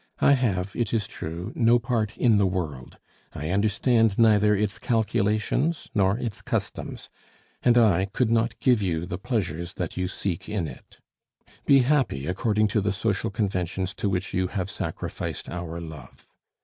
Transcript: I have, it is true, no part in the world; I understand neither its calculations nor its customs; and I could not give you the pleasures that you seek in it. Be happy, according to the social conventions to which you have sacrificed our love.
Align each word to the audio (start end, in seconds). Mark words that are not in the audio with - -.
I 0.19 0.31
have, 0.33 0.75
it 0.75 0.95
is 0.95 1.05
true, 1.05 1.51
no 1.53 1.77
part 1.77 2.17
in 2.17 2.39
the 2.39 2.47
world; 2.47 2.97
I 3.35 3.51
understand 3.51 4.17
neither 4.17 4.55
its 4.55 4.79
calculations 4.79 5.91
nor 5.93 6.17
its 6.17 6.41
customs; 6.41 7.07
and 7.61 7.77
I 7.77 8.05
could 8.05 8.31
not 8.31 8.59
give 8.59 8.81
you 8.81 9.05
the 9.05 9.19
pleasures 9.19 9.75
that 9.75 9.97
you 9.97 10.07
seek 10.07 10.49
in 10.49 10.67
it. 10.67 10.97
Be 11.67 11.81
happy, 11.81 12.25
according 12.25 12.67
to 12.69 12.81
the 12.81 12.91
social 12.91 13.29
conventions 13.29 13.93
to 13.93 14.09
which 14.09 14.33
you 14.33 14.47
have 14.47 14.71
sacrificed 14.71 15.47
our 15.49 15.79
love. 15.79 16.33